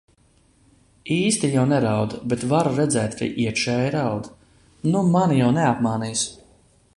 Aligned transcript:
Īsti 1.15 1.49
jau 1.55 1.65
neraud, 1.71 2.15
bet 2.33 2.45
varu 2.53 2.71
redzēt, 2.79 3.13
ka 3.19 3.29
iekšēji 3.45 3.93
raud. 3.97 4.31
Nu 4.95 5.05
mani 5.13 5.39
jau 5.43 5.53
neapmānīsi. 5.61 6.35